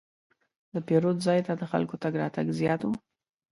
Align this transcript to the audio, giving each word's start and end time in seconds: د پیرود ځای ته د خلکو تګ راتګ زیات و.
د 0.73 0.75
پیرود 0.87 1.17
ځای 1.25 1.39
ته 1.47 1.53
د 1.57 1.63
خلکو 1.71 1.95
تګ 2.03 2.13
راتګ 2.21 2.47
زیات 2.59 2.81
و. 2.85 2.89